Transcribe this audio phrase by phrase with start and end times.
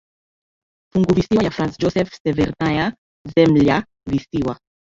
[0.93, 2.93] Funguvisiwa ya Franz Josef Severnaya
[3.37, 4.57] Zemlya Visiwa